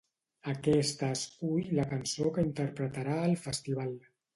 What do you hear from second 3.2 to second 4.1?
al Festival.